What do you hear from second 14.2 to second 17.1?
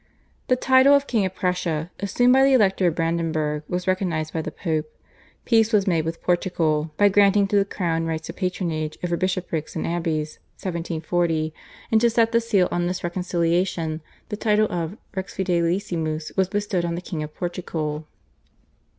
the title of /Rex Fidelissimus/ was bestowed on the